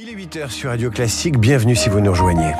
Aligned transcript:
Il 0.00 0.08
est 0.08 0.14
8h 0.14 0.50
sur 0.50 0.70
Radio 0.70 0.90
Classique, 0.90 1.40
bienvenue 1.40 1.74
si 1.74 1.88
vous 1.88 1.98
nous 1.98 2.12
rejoignez. 2.12 2.52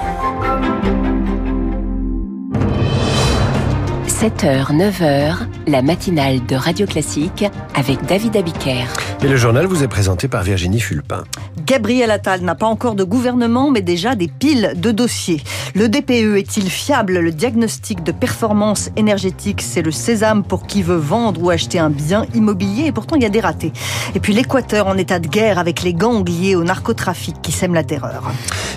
7h, 4.09 4.73
9h, 4.73 5.47
la 5.69 5.83
matinale 5.83 6.45
de 6.47 6.57
Radio 6.57 6.85
Classique 6.85 7.45
avec 7.77 8.05
David 8.07 8.37
Abiker. 8.37 8.87
Et 9.23 9.29
le 9.29 9.37
journal 9.37 9.67
vous 9.67 9.85
est 9.85 9.89
présenté 9.89 10.27
par 10.27 10.43
Virginie 10.43 10.81
Fulpin. 10.81 11.23
Gabriel 11.69 12.11
Attal 12.11 12.41
n'a 12.41 12.55
pas 12.55 12.65
encore 12.67 12.95
de 12.95 13.05
gouvernement, 13.05 13.71
mais 13.71 13.83
déjà 13.83 14.15
des 14.15 14.29
piles 14.29 14.73
de 14.75 14.91
dossiers. 14.91 15.43
Le 15.75 15.91
DPE 15.91 16.39
est-il 16.39 16.71
fiable? 16.71 17.19
Le 17.19 17.31
diagnostic 17.31 18.03
de 18.03 18.11
performance 18.11 18.89
énergétique, 18.97 19.61
c'est 19.61 19.83
le 19.83 19.91
sésame 19.91 20.45
pour 20.45 20.67
qui 20.67 20.83
veut 20.83 20.97
vendre 20.97 21.43
ou 21.43 21.51
acheter 21.51 21.79
un 21.79 21.91
bien 21.91 22.25
immobilier, 22.35 22.87
et 22.87 22.93
pourtant 22.93 23.17
il 23.17 23.23
y 23.23 23.27
a 23.27 23.29
des 23.29 23.41
ratés. 23.41 23.75
Et 24.15 24.19
puis 24.21 24.33
l'Équateur 24.33 24.87
en 24.87 24.97
état 24.97 25.19
de 25.19 25.29
guerre 25.29 25.59
avec 25.59 25.83
les 25.83 25.93
gangs 25.93 26.27
liés 26.27 26.55
au 26.55 26.65
narcotrafic 26.65 27.37
qui 27.43 27.53
sèment 27.53 27.75
la 27.75 27.85
terreur. 27.85 28.33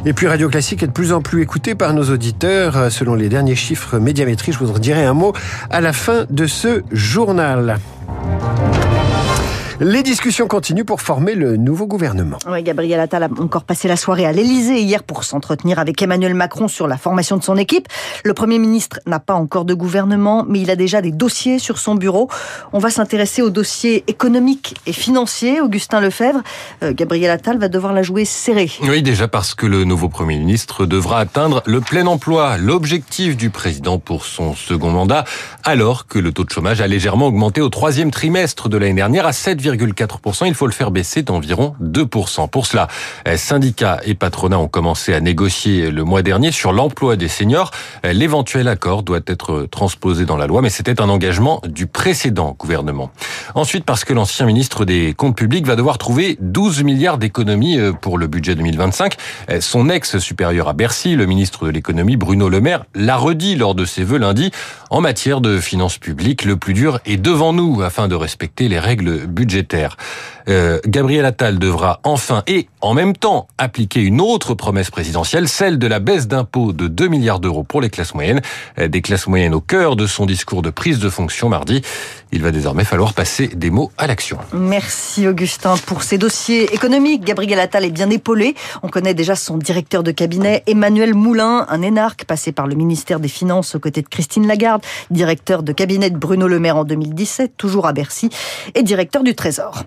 Et 0.05 0.11
puis 0.11 0.27
Radio 0.27 0.49
Classique 0.49 0.83
est 0.83 0.87
de 0.87 0.91
plus 0.91 1.13
en 1.13 1.21
plus 1.21 1.41
écouté 1.41 1.75
par 1.75 1.93
nos 1.93 2.09
auditeurs. 2.09 2.91
Selon 2.91 3.15
les 3.15 3.29
derniers 3.29 3.55
chiffres 3.55 3.99
médiamétriques, 3.99 4.55
je 4.55 4.59
vous 4.59 4.79
dirai 4.79 5.05
un 5.05 5.13
mot 5.13 5.31
à 5.69 5.79
la 5.79 5.93
fin 5.93 6.25
de 6.29 6.45
ce 6.45 6.83
journal. 6.91 7.77
Les 9.83 10.03
discussions 10.03 10.47
continuent 10.47 10.83
pour 10.83 11.01
former 11.01 11.33
le 11.33 11.57
nouveau 11.57 11.87
gouvernement. 11.87 12.37
Oui, 12.47 12.61
Gabriel 12.61 12.99
Attal 12.99 13.23
a 13.23 13.29
encore 13.39 13.63
passé 13.63 13.87
la 13.87 13.95
soirée 13.95 14.27
à 14.27 14.31
l'Elysée 14.31 14.79
hier 14.79 15.01
pour 15.01 15.23
s'entretenir 15.23 15.79
avec 15.79 15.99
Emmanuel 15.99 16.35
Macron 16.35 16.67
sur 16.67 16.87
la 16.87 16.97
formation 16.97 17.35
de 17.35 17.41
son 17.41 17.57
équipe. 17.57 17.87
Le 18.23 18.35
Premier 18.35 18.59
ministre 18.59 18.99
n'a 19.07 19.19
pas 19.19 19.33
encore 19.33 19.65
de 19.65 19.73
gouvernement, 19.73 20.45
mais 20.47 20.59
il 20.59 20.69
a 20.69 20.75
déjà 20.75 21.01
des 21.01 21.09
dossiers 21.09 21.57
sur 21.57 21.79
son 21.79 21.95
bureau. 21.95 22.29
On 22.73 22.77
va 22.77 22.91
s'intéresser 22.91 23.41
aux 23.41 23.49
dossiers 23.49 24.03
économiques 24.05 24.75
et 24.85 24.93
financiers. 24.93 25.61
Augustin 25.61 25.99
Lefebvre, 25.99 26.43
euh, 26.83 26.93
Gabriel 26.93 27.31
Attal 27.31 27.57
va 27.57 27.67
devoir 27.67 27.93
la 27.93 28.03
jouer 28.03 28.23
serrée. 28.23 28.69
Oui, 28.83 29.01
déjà 29.01 29.27
parce 29.27 29.55
que 29.55 29.65
le 29.65 29.83
nouveau 29.83 30.09
Premier 30.09 30.37
ministre 30.37 30.85
devra 30.85 31.19
atteindre 31.19 31.63
le 31.65 31.81
plein 31.81 32.05
emploi, 32.05 32.57
l'objectif 32.59 33.35
du 33.35 33.49
président 33.49 33.97
pour 33.97 34.25
son 34.25 34.53
second 34.53 34.91
mandat, 34.91 35.23
alors 35.63 36.05
que 36.05 36.19
le 36.19 36.31
taux 36.31 36.43
de 36.43 36.51
chômage 36.51 36.81
a 36.81 36.87
légèrement 36.87 37.25
augmenté 37.25 37.61
au 37.61 37.69
troisième 37.69 38.11
trimestre 38.11 38.69
de 38.69 38.77
l'année 38.77 38.93
dernière 38.93 39.25
à 39.25 39.33
7, 39.33 39.59
4%, 39.75 40.47
il 40.47 40.53
faut 40.53 40.67
le 40.67 40.71
faire 40.71 40.91
baisser 40.91 41.23
d'environ 41.23 41.75
2%. 41.81 42.49
Pour 42.49 42.65
cela, 42.65 42.87
eh, 43.25 43.37
syndicats 43.37 43.99
et 44.05 44.13
patronats 44.13 44.59
ont 44.59 44.67
commencé 44.67 45.13
à 45.13 45.19
négocier 45.19 45.91
le 45.91 46.03
mois 46.03 46.21
dernier 46.21 46.51
sur 46.51 46.71
l'emploi 46.71 47.15
des 47.15 47.27
seniors. 47.27 47.71
Eh, 48.03 48.13
l'éventuel 48.13 48.67
accord 48.67 49.03
doit 49.03 49.19
être 49.27 49.67
transposé 49.71 50.25
dans 50.25 50.37
la 50.37 50.47
loi, 50.47 50.61
mais 50.61 50.69
c'était 50.69 51.01
un 51.01 51.09
engagement 51.09 51.61
du 51.67 51.87
précédent 51.87 52.55
gouvernement. 52.57 53.11
Ensuite, 53.55 53.85
parce 53.85 54.05
que 54.05 54.13
l'ancien 54.13 54.45
ministre 54.45 54.85
des 54.85 55.13
Comptes 55.13 55.35
publics 55.35 55.65
va 55.65 55.75
devoir 55.75 55.97
trouver 55.97 56.37
12 56.39 56.83
milliards 56.83 57.17
d'économies 57.17 57.79
euh, 57.79 57.91
pour 57.91 58.17
le 58.17 58.27
budget 58.27 58.55
2025. 58.55 59.15
Eh, 59.49 59.61
son 59.61 59.89
ex-supérieur 59.89 60.67
à 60.67 60.73
Bercy, 60.73 61.15
le 61.15 61.25
ministre 61.25 61.65
de 61.65 61.71
l'économie, 61.71 62.17
Bruno 62.17 62.49
Le 62.49 62.61
Maire, 62.61 62.85
l'a 62.95 63.17
redit 63.17 63.55
lors 63.55 63.75
de 63.75 63.85
ses 63.85 64.03
vœux 64.03 64.17
lundi. 64.17 64.51
En 64.89 65.01
matière 65.01 65.41
de 65.41 65.59
finances 65.59 65.97
publiques, 65.97 66.43
le 66.43 66.57
plus 66.57 66.73
dur 66.73 66.99
est 67.05 67.17
devant 67.17 67.53
nous 67.53 67.81
afin 67.81 68.07
de 68.07 68.15
respecter 68.15 68.67
les 68.67 68.79
règles 68.79 69.25
budgétaires 69.27 69.60
euh, 70.49 70.79
Gabriel 70.85 71.25
Attal 71.25 71.59
devra 71.59 71.99
enfin 72.03 72.43
et 72.47 72.67
en 72.81 72.93
même 72.93 73.15
temps 73.15 73.47
appliquer 73.57 74.01
une 74.01 74.21
autre 74.21 74.53
promesse 74.53 74.89
présidentielle, 74.89 75.47
celle 75.47 75.77
de 75.77 75.87
la 75.87 75.99
baisse 75.99 76.27
d'impôts 76.27 76.73
de 76.73 76.87
2 76.87 77.07
milliards 77.07 77.39
d'euros 77.39 77.63
pour 77.63 77.81
les 77.81 77.89
classes 77.89 78.13
moyennes, 78.13 78.41
euh, 78.79 78.87
des 78.87 79.01
classes 79.01 79.27
moyennes 79.27 79.53
au 79.53 79.61
cœur 79.61 79.95
de 79.95 80.07
son 80.07 80.25
discours 80.25 80.61
de 80.61 80.69
prise 80.69 80.99
de 80.99 81.09
fonction 81.09 81.49
mardi. 81.49 81.81
Il 82.31 82.41
va 82.41 82.51
désormais 82.51 82.85
falloir 82.85 83.13
passer 83.13 83.47
des 83.47 83.69
mots 83.69 83.91
à 83.97 84.07
l'action. 84.07 84.37
Merci 84.53 85.27
Augustin 85.27 85.75
pour 85.85 86.03
ces 86.03 86.17
dossiers 86.17 86.73
économiques. 86.73 87.23
Gabriel 87.25 87.59
Attal 87.59 87.85
est 87.85 87.91
bien 87.91 88.09
épaulé. 88.09 88.55
On 88.83 88.87
connaît 88.87 89.13
déjà 89.13 89.35
son 89.35 89.57
directeur 89.57 90.03
de 90.03 90.11
cabinet, 90.11 90.63
Emmanuel 90.65 91.13
Moulin, 91.13 91.65
un 91.69 91.81
énarque 91.81 92.25
passé 92.25 92.51
par 92.51 92.67
le 92.67 92.75
ministère 92.75 93.19
des 93.19 93.27
Finances 93.27 93.75
aux 93.75 93.79
côtés 93.79 94.01
de 94.01 94.07
Christine 94.07 94.47
Lagarde, 94.47 94.81
directeur 95.09 95.63
de 95.63 95.73
cabinet 95.73 96.09
de 96.09 96.17
Bruno 96.17 96.47
Le 96.47 96.59
Maire 96.59 96.77
en 96.77 96.83
2017, 96.85 97.53
toujours 97.57 97.85
à 97.85 97.93
Bercy, 97.93 98.29
et 98.75 98.83
directeur 98.83 99.23
du 99.23 99.35
Trésor. 99.35 99.83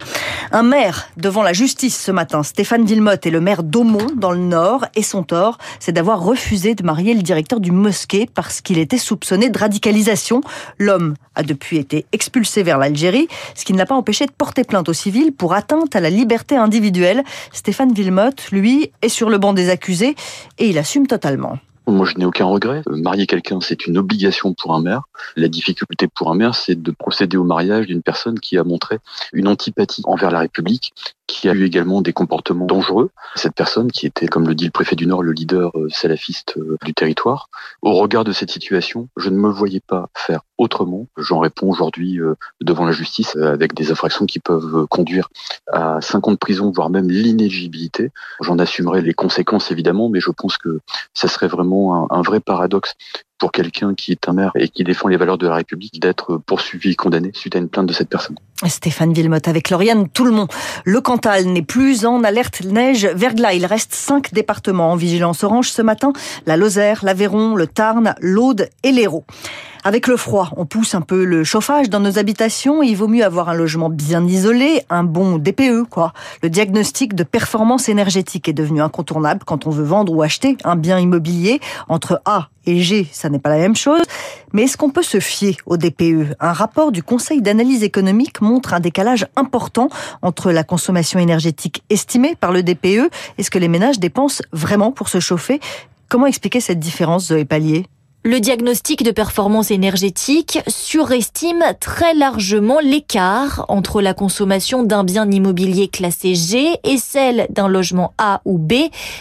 Un 0.52 0.62
maire 0.62 1.08
devant 1.16 1.42
la 1.42 1.52
justice 1.52 1.98
ce 1.98 2.10
matin, 2.10 2.42
Stéphane 2.42 2.83
Villemotte 2.84 3.26
est 3.26 3.30
le 3.30 3.40
maire 3.40 3.62
d'Aumont 3.62 4.06
dans 4.14 4.30
le 4.30 4.38
Nord 4.38 4.86
et 4.94 5.02
son 5.02 5.22
tort, 5.22 5.58
c'est 5.80 5.92
d'avoir 5.92 6.22
refusé 6.22 6.74
de 6.74 6.84
marier 6.84 7.14
le 7.14 7.22
directeur 7.22 7.60
du 7.60 7.70
mosquée 7.70 8.28
parce 8.32 8.60
qu'il 8.60 8.78
était 8.78 8.98
soupçonné 8.98 9.48
de 9.48 9.58
radicalisation. 9.58 10.42
L'homme 10.78 11.14
a 11.34 11.42
depuis 11.42 11.78
été 11.78 12.06
expulsé 12.12 12.62
vers 12.62 12.78
l'Algérie, 12.78 13.28
ce 13.54 13.64
qui 13.64 13.72
ne 13.72 13.78
l'a 13.78 13.86
pas 13.86 13.94
empêché 13.94 14.26
de 14.26 14.32
porter 14.32 14.64
plainte 14.64 14.88
au 14.88 14.92
civil 14.92 15.32
pour 15.32 15.54
atteinte 15.54 15.96
à 15.96 16.00
la 16.00 16.10
liberté 16.10 16.56
individuelle. 16.56 17.24
Stéphane 17.52 17.92
Villemotte, 17.92 18.50
lui, 18.50 18.92
est 19.02 19.08
sur 19.08 19.30
le 19.30 19.38
banc 19.38 19.52
des 19.52 19.70
accusés 19.70 20.14
et 20.58 20.68
il 20.68 20.78
assume 20.78 21.06
totalement. 21.06 21.58
Moi, 21.86 22.06
je 22.06 22.16
n'ai 22.16 22.24
aucun 22.24 22.46
regret. 22.46 22.82
Euh, 22.88 22.96
marier 22.96 23.26
quelqu'un, 23.26 23.60
c'est 23.60 23.86
une 23.86 23.98
obligation 23.98 24.54
pour 24.54 24.74
un 24.74 24.80
maire. 24.80 25.02
La 25.36 25.48
difficulté 25.48 26.08
pour 26.08 26.30
un 26.30 26.34
maire, 26.34 26.54
c'est 26.54 26.80
de 26.80 26.90
procéder 26.90 27.36
au 27.36 27.44
mariage 27.44 27.86
d'une 27.86 28.02
personne 28.02 28.40
qui 28.40 28.56
a 28.56 28.64
montré 28.64 28.98
une 29.34 29.48
antipathie 29.48 30.02
envers 30.06 30.30
la 30.30 30.40
République, 30.40 30.94
qui 31.26 31.48
a 31.48 31.52
eu 31.52 31.64
également 31.64 32.02
des 32.02 32.12
comportements 32.12 32.66
dangereux. 32.66 33.10
Cette 33.34 33.54
personne 33.54 33.90
qui 33.90 34.06
était, 34.06 34.26
comme 34.26 34.46
le 34.46 34.54
dit 34.54 34.66
le 34.66 34.70
préfet 34.70 34.96
du 34.96 35.06
Nord, 35.06 35.22
le 35.22 35.32
leader 35.32 35.70
euh, 35.74 35.88
salafiste 35.90 36.56
euh, 36.56 36.76
du 36.84 36.94
territoire. 36.94 37.48
Au 37.82 37.94
regard 37.94 38.24
de 38.24 38.32
cette 38.32 38.50
situation, 38.50 39.08
je 39.16 39.30
ne 39.30 39.36
me 39.36 39.48
voyais 39.48 39.80
pas 39.80 40.08
faire 40.14 40.40
autrement. 40.58 41.06
J'en 41.16 41.40
réponds 41.40 41.70
aujourd'hui 41.70 42.20
devant 42.60 42.84
la 42.84 42.92
justice 42.92 43.36
avec 43.36 43.74
des 43.74 43.90
infractions 43.90 44.26
qui 44.26 44.38
peuvent 44.38 44.86
conduire 44.86 45.28
à 45.72 46.00
5 46.00 46.28
ans 46.28 46.32
de 46.32 46.36
prison, 46.36 46.70
voire 46.74 46.90
même 46.90 47.10
l'inéligibilité. 47.10 48.10
J'en 48.40 48.58
assumerai 48.58 49.02
les 49.02 49.14
conséquences 49.14 49.70
évidemment, 49.70 50.08
mais 50.08 50.20
je 50.20 50.30
pense 50.30 50.58
que 50.58 50.80
ça 51.12 51.28
serait 51.28 51.48
vraiment 51.48 52.10
un, 52.12 52.22
vrai 52.22 52.40
paradoxe 52.40 52.94
pour 53.44 53.52
quelqu'un 53.52 53.92
qui 53.92 54.10
est 54.10 54.26
un 54.26 54.32
maire 54.32 54.52
et 54.54 54.70
qui 54.70 54.84
défend 54.84 55.06
les 55.06 55.18
valeurs 55.18 55.36
de 55.36 55.46
la 55.46 55.56
République 55.56 56.00
d'être 56.00 56.38
poursuivi 56.38 56.92
et 56.92 56.94
condamné 56.94 57.30
suite 57.34 57.54
à 57.54 57.58
une 57.58 57.68
plainte 57.68 57.84
de 57.84 57.92
cette 57.92 58.08
personne. 58.08 58.36
Stéphane 58.66 59.12
Villemotte 59.12 59.48
avec 59.48 59.68
Lauriane 59.68 60.08
Tout 60.08 60.24
le 60.24 60.30
monde. 60.30 60.48
Le 60.86 61.02
Cantal 61.02 61.44
n'est 61.44 61.60
plus 61.60 62.06
en 62.06 62.24
alerte 62.24 62.62
neige 62.64 63.04
verglas. 63.04 63.52
Il 63.52 63.66
reste 63.66 63.92
cinq 63.92 64.32
départements 64.32 64.92
en 64.92 64.96
vigilance 64.96 65.44
orange 65.44 65.70
ce 65.70 65.82
matin. 65.82 66.14
La 66.46 66.56
Lozère, 66.56 67.04
l'Aveyron, 67.04 67.54
le 67.54 67.66
Tarn, 67.66 68.14
l'Aude 68.18 68.70
et 68.82 68.92
l'Hérault. 68.92 69.26
Avec 69.86 70.06
le 70.06 70.16
froid, 70.16 70.48
on 70.56 70.64
pousse 70.64 70.94
un 70.94 71.02
peu 71.02 71.26
le 71.26 71.44
chauffage 71.44 71.90
dans 71.90 72.00
nos 72.00 72.18
habitations. 72.18 72.82
Il 72.82 72.94
vaut 72.94 73.06
mieux 73.06 73.22
avoir 73.22 73.50
un 73.50 73.54
logement 73.54 73.90
bien 73.90 74.26
isolé, 74.26 74.80
un 74.88 75.04
bon 75.04 75.36
DPE, 75.36 75.82
quoi. 75.90 76.14
Le 76.42 76.48
diagnostic 76.48 77.14
de 77.14 77.22
performance 77.22 77.90
énergétique 77.90 78.48
est 78.48 78.54
devenu 78.54 78.80
incontournable 78.80 79.42
quand 79.44 79.66
on 79.66 79.70
veut 79.70 79.84
vendre 79.84 80.10
ou 80.14 80.22
acheter 80.22 80.56
un 80.64 80.76
bien 80.76 80.98
immobilier. 80.98 81.60
Entre 81.86 82.22
A 82.24 82.48
et 82.64 82.80
G, 82.80 83.06
ça 83.12 83.28
n'est 83.28 83.38
pas 83.38 83.50
la 83.50 83.58
même 83.58 83.76
chose. 83.76 84.00
Mais 84.54 84.62
est-ce 84.62 84.78
qu'on 84.78 84.88
peut 84.88 85.02
se 85.02 85.20
fier 85.20 85.58
au 85.66 85.76
DPE 85.76 86.34
Un 86.40 86.54
rapport 86.54 86.90
du 86.90 87.02
Conseil 87.02 87.42
d'analyse 87.42 87.82
économique 87.82 88.40
montre 88.40 88.72
un 88.72 88.80
décalage 88.80 89.26
important 89.36 89.90
entre 90.22 90.50
la 90.50 90.64
consommation 90.64 91.18
énergétique 91.18 91.82
estimée 91.90 92.36
par 92.40 92.52
le 92.52 92.62
DPE 92.62 93.10
et 93.36 93.42
ce 93.42 93.50
que 93.50 93.58
les 93.58 93.68
ménages 93.68 93.98
dépensent 93.98 94.42
vraiment 94.50 94.92
pour 94.92 95.10
se 95.10 95.20
chauffer. 95.20 95.60
Comment 96.08 96.26
expliquer 96.26 96.60
cette 96.60 96.78
différence, 96.78 97.26
Zoé 97.26 97.44
Pallier? 97.44 97.84
Le 98.26 98.40
diagnostic 98.40 99.02
de 99.02 99.10
performance 99.10 99.70
énergétique 99.70 100.58
surestime 100.66 101.62
très 101.78 102.14
largement 102.14 102.80
l'écart 102.80 103.66
entre 103.68 104.00
la 104.00 104.14
consommation 104.14 104.82
d'un 104.82 105.04
bien 105.04 105.30
immobilier 105.30 105.88
classé 105.88 106.34
G 106.34 106.74
et 106.84 106.96
celle 106.96 107.46
d'un 107.50 107.68
logement 107.68 108.14
A 108.16 108.40
ou 108.46 108.56
B. 108.56 108.72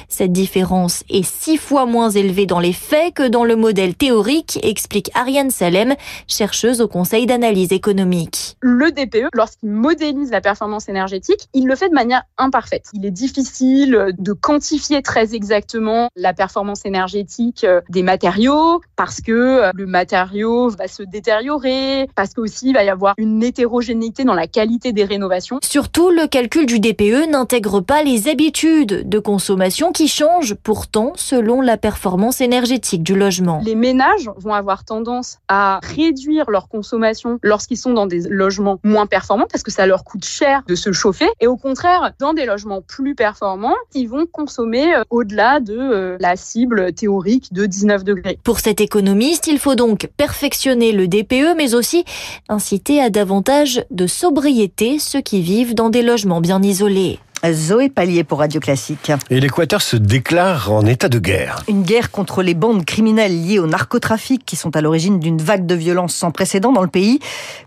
Cette 0.07 0.31
différence 0.31 1.03
est 1.09 1.25
six 1.25 1.57
fois 1.57 1.85
moins 1.85 2.11
élevée 2.11 2.45
dans 2.45 2.61
les 2.61 2.71
faits 2.71 3.15
que 3.15 3.27
dans 3.27 3.43
le 3.43 3.57
modèle 3.57 3.93
théorique, 3.93 4.57
explique 4.63 5.11
Ariane 5.15 5.51
Salem, 5.51 5.95
chercheuse 6.29 6.79
au 6.79 6.87
Conseil 6.87 7.25
d'analyse 7.25 7.73
économique. 7.73 8.55
Le 8.61 8.89
DPE, 8.89 9.27
lorsqu'il 9.33 9.69
modélise 9.69 10.31
la 10.31 10.39
performance 10.39 10.87
énergétique, 10.87 11.49
il 11.53 11.67
le 11.67 11.75
fait 11.75 11.89
de 11.89 11.93
manière 11.93 12.23
imparfaite. 12.37 12.85
Il 12.93 13.05
est 13.05 13.11
difficile 13.11 14.13
de 14.17 14.31
quantifier 14.31 15.01
très 15.01 15.35
exactement 15.35 16.07
la 16.15 16.31
performance 16.31 16.85
énergétique 16.85 17.65
des 17.89 18.01
matériaux, 18.01 18.79
parce 18.95 19.21
que 19.21 19.31
euh, 19.31 19.71
le 19.73 19.85
matériau 19.85 20.69
va 20.69 20.87
se 20.87 21.03
détériorer, 21.03 22.07
parce 22.15 22.33
qu'aussi 22.33 22.69
il 22.69 22.73
va 22.73 22.83
y 22.83 22.89
avoir 22.89 23.13
une 23.17 23.43
hétérogénéité 23.43 24.23
dans 24.23 24.33
la 24.33 24.47
qualité 24.47 24.91
des 24.91 25.03
rénovations. 25.03 25.59
Surtout, 25.63 26.09
le 26.09 26.27
calcul 26.27 26.65
du 26.65 26.79
DPE 26.79 27.29
n'intègre 27.29 27.81
pas 27.81 28.03
les 28.03 28.27
habitudes 28.27 29.07
de 29.07 29.19
consommation 29.19 29.91
qui 29.91 30.07
changent 30.07 30.55
pourtant 30.55 31.13
selon 31.15 31.61
la 31.61 31.77
performance 31.77 32.41
énergétique 32.41 33.03
du 33.03 33.15
logement. 33.15 33.61
Les 33.63 33.75
ménages 33.75 34.29
vont 34.37 34.53
avoir 34.53 34.83
tendance 34.85 35.39
à 35.47 35.79
réduire 35.83 36.49
leur 36.49 36.67
consommation 36.67 37.39
lorsqu'ils 37.41 37.77
sont 37.77 37.93
dans 37.93 38.07
des 38.07 38.21
logements 38.29 38.79
moins 38.83 39.05
performants 39.05 39.47
parce 39.49 39.63
que 39.63 39.71
ça 39.71 39.85
leur 39.85 40.03
coûte 40.03 40.25
cher 40.25 40.63
de 40.67 40.75
se 40.75 40.91
chauffer 40.91 41.27
et 41.39 41.47
au 41.47 41.57
contraire, 41.57 42.13
dans 42.19 42.33
des 42.33 42.45
logements 42.45 42.81
plus 42.81 43.15
performants, 43.15 43.75
ils 43.93 44.07
vont 44.07 44.25
consommer 44.25 44.95
euh, 44.95 45.03
au-delà 45.09 45.59
de 45.59 45.77
euh, 45.77 46.17
la 46.19 46.35
cible 46.35 46.93
théorique 46.93 47.53
de 47.53 47.65
19 47.65 48.03
degrés. 48.03 48.39
Pour 48.43 48.59
cette 48.59 48.81
économiste, 48.83 49.47
il 49.47 49.57
faut 49.57 49.75
donc 49.75 50.07
perfectionner 50.17 50.91
le 50.91 51.07
DPE, 51.07 51.55
mais 51.57 51.73
aussi 51.73 52.05
inciter 52.49 53.01
à 53.01 53.09
davantage 53.09 53.83
de 53.89 54.05
sobriété 54.05 54.99
ceux 54.99 55.21
qui 55.21 55.41
vivent 55.41 55.73
dans 55.73 55.89
des 55.89 56.03
logements 56.03 56.41
bien 56.41 56.61
isolés. 56.61 57.19
Zoé 57.51 57.89
Pallier 57.89 58.23
pour 58.23 58.39
Radio 58.39 58.61
Classique. 58.61 59.11
Et 59.29 59.39
l'Équateur 59.39 59.81
se 59.81 59.97
déclare 59.97 60.71
en 60.71 60.85
état 60.85 61.09
de 61.09 61.19
guerre. 61.19 61.63
Une 61.67 61.83
guerre 61.83 62.11
contre 62.11 62.41
les 62.41 62.53
bandes 62.53 62.85
criminelles 62.85 63.45
liées 63.45 63.59
au 63.59 63.67
narcotrafic 63.67 64.45
qui 64.45 64.55
sont 64.55 64.75
à 64.75 64.81
l'origine 64.81 65.19
d'une 65.19 65.41
vague 65.41 65.65
de 65.65 65.75
violence 65.75 66.15
sans 66.15 66.31
précédent 66.31 66.71
dans 66.71 66.81
le 66.81 66.87
pays. 66.87 67.19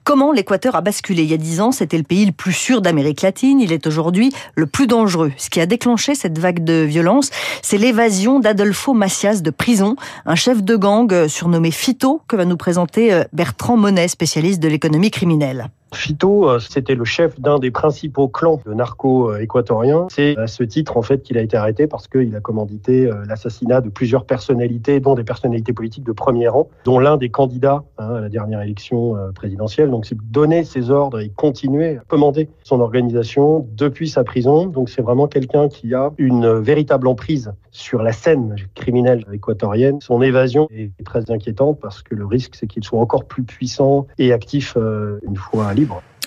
Comment 0.04 0.32
l'Équateur 0.32 0.76
a 0.76 0.80
basculé 0.80 1.24
Il 1.24 1.30
y 1.30 1.34
a 1.34 1.38
dix 1.38 1.60
ans, 1.60 1.72
c'était 1.72 1.98
le 1.98 2.04
pays 2.04 2.24
le 2.24 2.32
plus 2.32 2.52
sûr 2.52 2.80
d'Amérique 2.80 3.22
latine. 3.22 3.60
Il 3.60 3.72
est 3.72 3.86
aujourd'hui 3.86 4.32
le 4.54 4.66
plus 4.66 4.86
dangereux. 4.86 5.32
Ce 5.36 5.50
qui 5.50 5.60
a 5.60 5.66
déclenché 5.66 6.14
cette 6.14 6.38
vague 6.38 6.64
de 6.64 6.82
violence, 6.82 7.30
c'est 7.60 7.78
l'évasion 7.78 8.40
d'Adolfo 8.40 8.94
Macias 8.94 9.40
de 9.42 9.50
prison, 9.50 9.96
un 10.24 10.36
chef 10.36 10.62
de 10.62 10.76
gang 10.76 11.28
surnommé 11.28 11.70
Fito 11.70 12.22
que 12.28 12.36
va 12.36 12.44
nous 12.44 12.56
présenter 12.56 13.12
euh, 13.12 13.24
Bertrand 13.32 13.76
Monet, 13.76 14.08
spécialiste 14.08 14.60
de 14.60 14.68
l'économie 14.68 15.10
criminelle. 15.10 15.68
Fito, 15.94 16.48
euh, 16.48 16.58
c'était 16.58 16.94
le 16.94 17.04
chef 17.04 17.40
d'un 17.40 17.58
des 17.58 17.70
principaux 17.70 18.28
clans 18.28 18.60
narco-équatoriens. 18.66 20.06
C'est 20.10 20.36
à 20.36 20.46
ce 20.46 20.64
titre, 20.64 20.96
en 20.96 21.02
fait, 21.02 21.22
qu'il 21.22 21.38
a 21.38 21.42
été 21.42 21.56
arrêté 21.56 21.86
parce 21.86 22.08
qu'il 22.08 22.34
a 22.34 22.40
commandité 22.40 23.06
euh, 23.06 23.24
l'assassinat 23.26 23.80
de 23.80 23.88
plusieurs 23.88 24.24
personnalités, 24.24 24.98
dont 24.98 25.14
des 25.14 25.22
personnalités 25.22 25.72
politiques 25.72 26.04
de 26.04 26.12
premier 26.12 26.48
rang, 26.48 26.68
dont 26.84 26.98
l'un 26.98 27.16
des 27.16 27.28
candidats 27.28 27.84
hein, 27.98 28.14
à 28.16 28.20
la 28.20 28.28
dernière 28.28 28.62
élection 28.62 29.16
euh, 29.16 29.30
présidentielle. 29.30 29.90
Donc, 29.90 30.06
c'est 30.06 30.16
donner 30.30 30.64
ses 30.64 30.90
ordres 30.90 31.20
et 31.20 31.28
continuer 31.28 31.98
à 31.98 32.02
commander 32.08 32.48
son 32.64 32.80
organisation 32.80 33.66
depuis 33.76 34.08
sa 34.08 34.24
prison. 34.24 34.66
Donc, 34.66 34.88
c'est 34.88 35.02
vraiment 35.02 35.28
quelqu'un 35.28 35.68
qui 35.68 35.94
a 35.94 36.10
une 36.18 36.58
véritable 36.58 37.06
emprise 37.06 37.52
sur 37.70 38.02
la 38.02 38.12
scène 38.12 38.56
criminelle 38.74 39.24
équatorienne. 39.32 40.00
Son 40.00 40.20
évasion 40.20 40.66
est 40.70 40.90
très 41.04 41.30
inquiétante 41.30 41.78
parce 41.80 42.02
que 42.02 42.14
le 42.14 42.26
risque, 42.26 42.54
c'est 42.54 42.66
qu'il 42.66 42.82
soit 42.82 42.98
encore 42.98 43.24
plus 43.24 43.42
puissant 43.42 44.06
et 44.18 44.32
actif 44.32 44.76
une 44.76 45.36
fois 45.36 45.66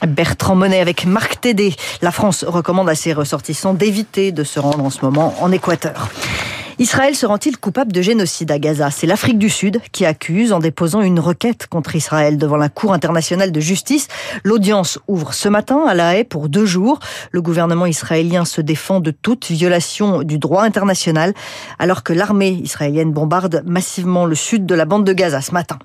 Bertrand 0.08 0.56
Monet 0.56 0.80
avec 0.80 1.06
Marc 1.06 1.42
Tédé. 1.42 1.74
La 2.02 2.12
France 2.12 2.44
recommande 2.48 2.90
à 2.90 2.96
ses 2.96 3.14
ressortissants 3.14 3.74
d'éviter 3.74 4.32
de 4.32 4.44
se 4.44 4.60
rendre 4.60 4.84
en 4.84 4.90
ce 4.90 5.04
moment 5.04 5.34
en 5.42 5.52
Équateur. 5.52 6.10
Israël 6.78 7.14
se 7.14 7.26
rend-il 7.26 7.58
coupable 7.58 7.92
de 7.92 8.02
génocide 8.02 8.52
à 8.52 8.58
Gaza? 8.58 8.90
C'est 8.90 9.06
l'Afrique 9.06 9.38
du 9.38 9.50
Sud 9.50 9.82
qui 9.92 10.06
accuse 10.06 10.54
en 10.54 10.60
déposant 10.60 11.02
une 11.02 11.20
requête 11.20 11.68
contre 11.68 11.98
Israël 11.98 12.38
devant 12.38 12.56
la 12.56 12.70
Cour 12.70 12.94
internationale 12.94 13.52
de 13.52 13.60
justice. 13.60 14.08
L'audience 14.46 14.98
ouvre 15.10 15.34
ce 15.34 15.50
matin 15.50 15.84
à 15.86 15.94
La 15.94 16.16
Haye 16.16 16.24
pour 16.24 16.48
deux 16.48 16.66
jours. 16.66 17.00
Le 17.32 17.42
gouvernement 17.42 17.86
israélien 17.86 18.46
se 18.46 18.62
défend 18.62 19.02
de 19.02 19.12
toute 19.12 19.48
violation 19.52 20.24
du 20.24 20.38
droit 20.40 20.64
international 20.64 21.34
alors 21.80 22.04
que 22.04 22.14
l'armée 22.14 22.52
israélienne 22.52 23.12
bombarde 23.12 23.62
massivement 23.66 24.26
le 24.26 24.36
sud 24.36 24.66
de 24.66 24.76
la 24.76 24.86
bande 24.86 25.04
de 25.04 25.12
Gaza 25.12 25.42
ce 25.42 25.52
matin. 25.52 25.80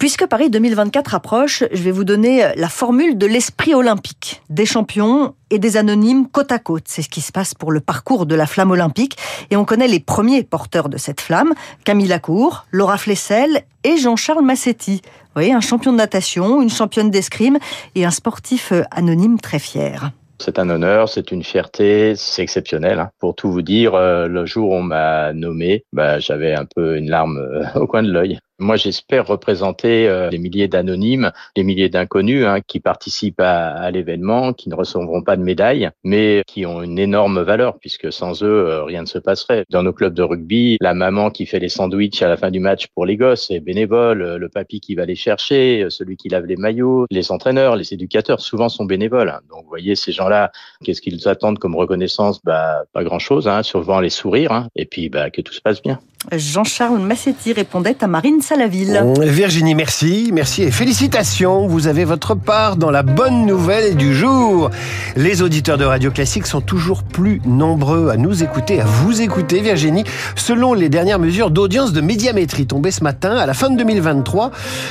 Puisque 0.00 0.24
Paris 0.26 0.48
2024 0.48 1.14
approche, 1.14 1.62
je 1.70 1.82
vais 1.82 1.90
vous 1.90 2.04
donner 2.04 2.42
la 2.56 2.70
formule 2.70 3.18
de 3.18 3.26
l'esprit 3.26 3.74
olympique. 3.74 4.40
Des 4.48 4.64
champions 4.64 5.34
et 5.50 5.58
des 5.58 5.76
anonymes 5.76 6.26
côte 6.26 6.52
à 6.52 6.58
côte. 6.58 6.84
C'est 6.86 7.02
ce 7.02 7.10
qui 7.10 7.20
se 7.20 7.32
passe 7.32 7.54
pour 7.54 7.70
le 7.70 7.80
parcours 7.80 8.24
de 8.24 8.34
la 8.34 8.46
flamme 8.46 8.70
olympique. 8.70 9.18
Et 9.50 9.58
on 9.58 9.66
connaît 9.66 9.88
les 9.88 10.00
premiers 10.00 10.42
porteurs 10.42 10.88
de 10.88 10.96
cette 10.96 11.20
flamme. 11.20 11.52
Camille 11.84 12.08
Lacour, 12.08 12.64
Laura 12.70 12.96
Flessel 12.96 13.60
et 13.84 13.98
Jean-Charles 13.98 14.42
Massetti. 14.42 15.02
Vous 15.04 15.34
voyez, 15.34 15.52
un 15.52 15.60
champion 15.60 15.92
de 15.92 15.98
natation, 15.98 16.62
une 16.62 16.70
championne 16.70 17.10
d'escrime 17.10 17.58
et 17.94 18.06
un 18.06 18.10
sportif 18.10 18.72
anonyme 18.90 19.38
très 19.38 19.58
fier. 19.58 20.12
C'est 20.40 20.58
un 20.58 20.70
honneur, 20.70 21.10
c'est 21.10 21.32
une 21.32 21.44
fierté, 21.44 22.14
c'est 22.16 22.40
exceptionnel. 22.40 22.98
Hein. 22.98 23.10
Pour 23.18 23.34
tout 23.34 23.52
vous 23.52 23.60
dire, 23.60 23.94
euh, 23.94 24.26
le 24.26 24.46
jour 24.46 24.70
où 24.70 24.74
on 24.74 24.82
m'a 24.82 25.34
nommé, 25.34 25.84
bah, 25.92 26.18
j'avais 26.18 26.54
un 26.54 26.64
peu 26.64 26.96
une 26.96 27.10
larme 27.10 27.36
euh, 27.36 27.66
au 27.78 27.86
coin 27.86 28.02
de 28.02 28.10
l'œil. 28.10 28.38
Moi, 28.60 28.76
j'espère 28.76 29.26
représenter 29.26 30.06
euh, 30.06 30.28
des 30.28 30.36
milliers 30.36 30.68
d'anonymes, 30.68 31.32
des 31.56 31.64
milliers 31.64 31.88
d'inconnus 31.88 32.44
hein, 32.44 32.60
qui 32.60 32.78
participent 32.78 33.40
à, 33.40 33.90
l'événement, 33.90 34.52
qui 34.52 34.68
ne 34.68 34.74
recevront 34.74 35.22
pas 35.22 35.38
de 35.38 35.42
médaille, 35.42 35.88
mais 36.04 36.42
qui 36.46 36.66
ont 36.66 36.82
une 36.82 36.98
énorme 36.98 37.40
valeur 37.40 37.78
puisque 37.78 38.12
sans 38.12 38.42
eux, 38.42 38.46
euh, 38.46 38.84
rien 38.84 39.00
ne 39.00 39.06
se 39.06 39.18
passerait. 39.18 39.64
Dans 39.70 39.82
nos 39.82 39.94
clubs 39.94 40.12
de 40.12 40.22
rugby, 40.22 40.76
la 40.82 40.92
maman 40.92 41.30
qui 41.30 41.46
fait 41.46 41.58
les 41.58 41.70
sandwichs 41.70 42.20
à 42.20 42.28
la 42.28 42.36
fin 42.36 42.50
du 42.50 42.60
match 42.60 42.88
pour 42.94 43.06
les 43.06 43.16
gosses 43.16 43.50
est 43.50 43.60
bénévole, 43.60 44.36
le 44.36 44.48
papy 44.50 44.80
qui 44.80 44.94
va 44.94 45.06
les 45.06 45.14
chercher, 45.14 45.86
celui 45.88 46.18
qui 46.18 46.28
lave 46.28 46.44
les 46.44 46.56
maillots, 46.56 47.06
les 47.10 47.32
entraîneurs, 47.32 47.76
les 47.76 47.94
éducateurs, 47.94 48.40
souvent 48.40 48.68
sont 48.68 48.84
bénévoles. 48.84 49.30
Hein. 49.30 49.40
Donc, 49.48 49.62
vous 49.62 49.70
voyez, 49.70 49.96
ces 49.96 50.12
gens-là, 50.12 50.52
qu'est-ce 50.84 51.00
qu'ils 51.00 51.28
attendent 51.28 51.58
comme 51.58 51.76
reconnaissance? 51.76 52.40
Bah, 52.44 52.82
pas 52.92 53.04
grand-chose, 53.04 53.48
hein, 53.48 53.62
souvent 53.62 54.00
les 54.00 54.10
sourires, 54.10 54.52
hein, 54.52 54.68
et 54.76 54.84
puis 54.84 55.08
bah, 55.08 55.30
que 55.30 55.40
tout 55.40 55.54
se 55.54 55.62
passe 55.62 55.80
bien. 55.80 55.98
Jean-Charles 56.30 57.00
Massetti 57.00 57.52
répondait 57.54 57.96
à 58.02 58.06
Marine 58.06 58.42
Salaville. 58.50 59.00
Virginie, 59.20 59.76
merci, 59.76 60.30
merci 60.32 60.64
et 60.64 60.72
félicitations. 60.72 61.68
Vous 61.68 61.86
avez 61.86 62.04
votre 62.04 62.34
part 62.34 62.74
dans 62.74 62.90
la 62.90 63.04
bonne 63.04 63.46
nouvelle 63.46 63.94
du 63.94 64.12
jour. 64.12 64.70
Les 65.14 65.40
auditeurs 65.40 65.78
de 65.78 65.84
Radio 65.84 66.10
Classique 66.10 66.48
sont 66.48 66.60
toujours 66.60 67.04
plus 67.04 67.40
nombreux 67.46 68.08
à 68.08 68.16
nous 68.16 68.42
écouter, 68.42 68.80
à 68.80 68.84
vous 68.84 69.22
écouter, 69.22 69.60
Virginie. 69.60 70.02
Selon 70.34 70.74
les 70.74 70.88
dernières 70.88 71.20
mesures 71.20 71.52
d'audience 71.52 71.92
de 71.92 72.00
médiamétrie 72.00 72.66
tombées 72.66 72.90
ce 72.90 73.04
matin, 73.04 73.36
à 73.36 73.46
la 73.46 73.54
fin 73.54 73.70
de 73.70 73.76
2023, 73.76 74.50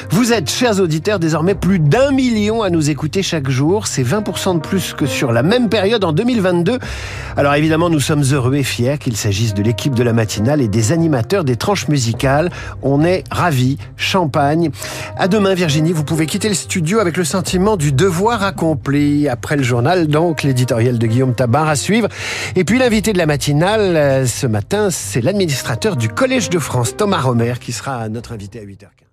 vous 0.10 0.32
êtes, 0.32 0.50
chers 0.50 0.80
auditeurs, 0.80 1.20
désormais 1.20 1.54
plus 1.54 1.80
d'un 1.80 2.12
million 2.12 2.64
à 2.64 2.70
nous 2.70 2.90
écouter 2.90 3.24
chaque 3.24 3.50
jour. 3.50 3.88
C'est 3.88 4.04
20% 4.04 4.56
de 4.56 4.60
plus 4.62 4.94
que 4.94 5.06
sur 5.06 5.34
la 5.34 5.44
même 5.44 5.68
période 5.68 6.06
en 6.06 6.14
2022. 6.14 6.80
Alors 7.36 7.56
évidemment, 7.56 7.90
nous 7.90 8.00
sommes 8.00 8.24
heureux 8.32 8.56
et 8.56 8.64
fiers 8.64 8.98
qu'il 8.98 9.18
s'agisse 9.18 9.54
de 9.54 9.64
l'équipe 9.64 9.96
de 9.96 10.04
la 10.04 10.14
matinale 10.14 10.62
et 10.62 10.70
des 10.70 10.94
animateurs 10.94 11.44
des 11.44 11.58
tranches 11.58 11.90
musicales. 11.90 12.52
On 12.84 13.04
est 13.04 13.26
ravis. 13.30 13.49
Champagne. 13.98 14.70
À 15.18 15.28
demain, 15.28 15.54
Virginie. 15.54 15.92
Vous 15.92 16.04
pouvez 16.04 16.26
quitter 16.26 16.50
le 16.50 16.56
studio 16.56 17.00
avec 17.00 17.18
le 17.18 17.24
sentiment 17.24 17.78
du 17.78 17.92
devoir 17.92 18.44
accompli. 18.44 19.28
Après 19.28 19.58
le 19.58 19.64
journal, 19.64 20.08
donc, 20.08 20.44
l'éditorial 20.44 20.98
de 20.98 21.08
Guillaume 21.08 21.36
Tabar 21.36 21.68
à 21.68 21.76
suivre. 21.76 22.08
Et 22.56 22.64
puis 22.64 22.80
l'invité 22.80 23.14
de 23.14 23.18
la 23.18 23.26
matinale 23.26 23.96
euh, 23.96 24.26
ce 24.26 24.48
matin, 24.48 24.90
c'est 24.92 25.22
l'administrateur 25.22 25.96
du 25.96 26.10
Collège 26.10 26.50
de 26.50 26.60
France, 26.60 26.96
Thomas 26.96 27.22
Romer, 27.22 27.54
qui 27.60 27.72
sera 27.72 28.08
notre 28.10 28.34
invité 28.34 28.60
à 28.60 28.64
8h15. 28.64 29.09